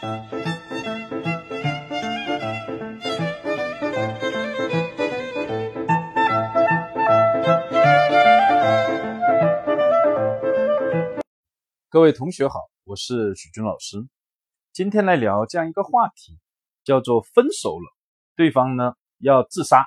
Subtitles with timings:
[0.00, 0.08] 各
[12.00, 13.98] 位同学好，我是许军老师。
[14.72, 16.38] 今天来聊这样一个话题，
[16.82, 17.94] 叫做分手了，
[18.34, 19.86] 对方呢要自杀，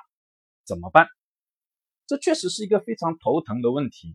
[0.64, 1.08] 怎么办？
[2.06, 4.14] 这确实是一个非常头疼的问题，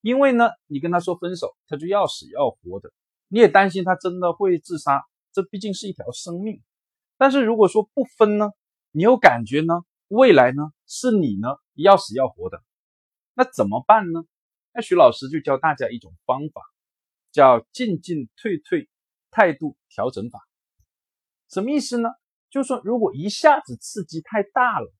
[0.00, 2.90] 因为呢，你跟他说分手，他就要死要活的，
[3.28, 5.04] 你也担心他真的会自杀，
[5.34, 6.62] 这毕竟是一条生命。
[7.18, 8.52] 但是如果说不分呢，
[8.92, 9.74] 你又感觉呢，
[10.08, 12.62] 未来呢是你呢要死要活的，
[13.34, 14.24] 那怎么办呢？
[14.72, 16.62] 那徐老师就教大家一种方法。
[17.34, 18.88] 叫进进退退
[19.32, 20.38] 态度调整法，
[21.50, 22.10] 什么意思呢？
[22.48, 24.94] 就是说，如果一下子刺激太大了，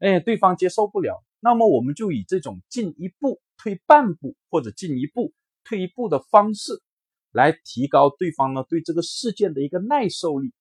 [0.00, 5.32] 哎，对方接受不了，那么我们就以这种进一步退半步或者进一步
[5.62, 6.82] 退一步的方式，
[7.32, 10.52] 来提高对方呢对这个事件的一个耐受力，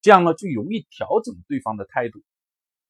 [0.00, 2.20] 这样呢就容易调整对方的态度。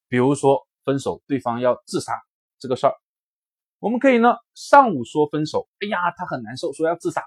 [0.08, 2.12] 比如说分手，对方要自杀
[2.58, 2.94] 这个事儿，
[3.78, 7.24] 我们可以呢上午说分手，哎呀，他很难受，说要自杀。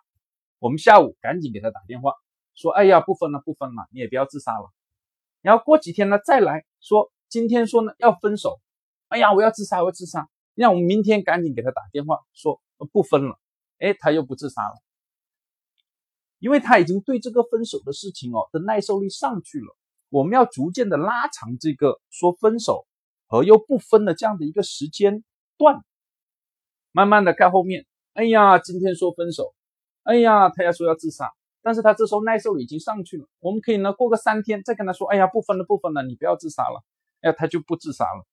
[0.60, 2.14] 我们下午赶紧给他打电话，
[2.56, 4.72] 说：“哎呀，不分了，不分了，你也不要自杀了。”
[5.42, 8.62] 然后过几天呢，再来说，今天说呢要分手，
[9.10, 10.30] 哎呀，我要自杀，我要自杀。
[10.56, 13.40] 让我们明天赶紧给他打电话，说不分了。
[13.80, 14.76] 哎，他又不自杀了，
[16.44, 19.78] 因为他已经对这个分手的事情哦的耐受力上去了。
[20.10, 22.86] 我们要逐渐的拉长这个说分手
[23.28, 25.24] 和又不分的这样的一个时间
[25.58, 25.86] 段，
[26.92, 27.86] 慢慢的看后面。
[28.12, 29.56] 哎呀，今天说分手。
[30.04, 33.26] 哎呀，他要说要自杀，但是他这时候耐受力已经上去了。
[33.40, 36.84] 我们可以呢过个三天再跟他说，哎呀不分了不分了，你不要自杀了。
[37.22, 38.26] 哎，他就不自杀了。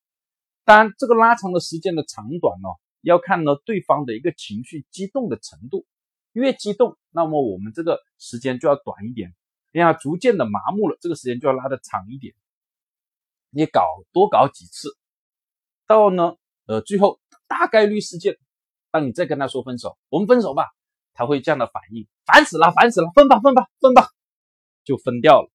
[0.65, 2.71] 当然，这个拉长的时间的长短呢，
[3.03, 5.87] 要看呢对方的一个情绪激动的程度。
[6.33, 9.35] 越激动，那么我们这个时间就要短一点。
[9.73, 12.35] 哎呀，逐渐的麻木了，这个时间就要拉的长一点。
[13.51, 14.97] 你搞多搞几次，
[15.87, 18.37] 到呢呃最后大概率事件，
[18.91, 20.67] 当你再跟他说分手，我们分手吧。
[21.13, 24.09] 他会这样的反应，烦死了，烦死了，分吧，分吧，分吧，
[24.85, 25.51] 就分掉了。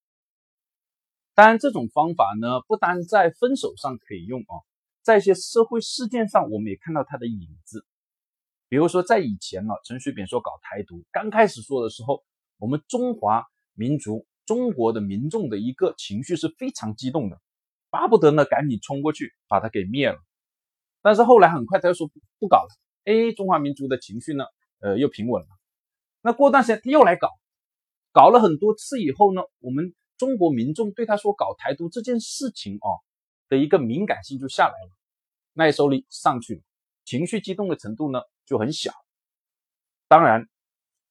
[1.33, 4.61] 当然，这种方法呢，不单在分手上可以用啊，
[5.01, 7.85] 在一些社会事件上，我们也看到它的影子。
[8.75, 12.25] 比如说，在以前呢，陈水扁说搞台独，刚开始说的时候，
[12.57, 17.39] 我们中华民族、中国的民众的一个情绪是非常激动的，
[17.89, 20.17] 巴不得呢赶紧冲过去把他给灭了。
[21.01, 22.67] 但是后来很快他又说不搞了，
[23.05, 24.43] 哎，中华民族的情绪呢？
[24.79, 25.47] 呃，又平稳了。
[26.21, 27.29] 那过段时间他又来搞，
[28.11, 32.99] 搞了很多次以后呢，我们中国民众对他说搞台独这件事情哦
[33.47, 34.89] 的一个敏感性就下来了，
[35.53, 36.61] 耐受力上去了，
[37.05, 38.91] 情绪激动的程度呢就很小。
[40.07, 40.47] 当然，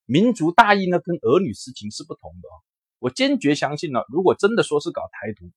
[0.05, 2.57] 民族大义呢跟儿女私情是不同的啊。
[2.99, 5.51] 我坚决相信呢，如果真的说是搞台独，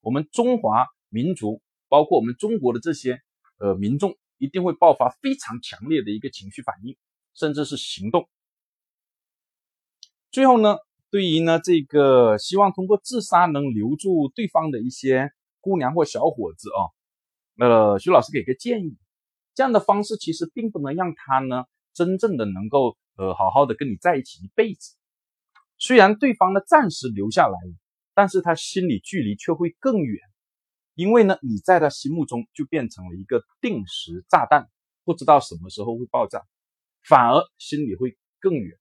[0.00, 3.20] 我们中华民族包括我们中国的这些
[3.58, 6.96] 呃民众一定会爆发非常强烈的一个情绪反应。
[7.34, 8.28] 甚至是行动。
[10.30, 10.76] 最后呢，
[11.08, 15.32] 对于呢这个希望通过自杀能留住对方的一些
[15.62, 16.92] 姑娘或小伙子啊，
[17.56, 18.98] 呃，徐老师给个建议，
[19.54, 24.96] 这样的方式其实并不能让他呢真正的能够呃好好的跟你在一起一辈子。
[25.78, 27.74] 虽然对方呢暂时留下来了，
[28.14, 30.20] 但是他心里距离却会更远，
[30.94, 34.68] 因为呢你在他心目中就变成了一个定时炸弹，
[35.04, 36.44] 不知道什么时候会爆炸。
[37.04, 38.78] 反而心里会更远。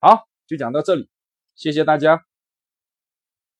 [0.00, 1.08] 好，就讲到这里，
[1.54, 2.24] 谢谢大家。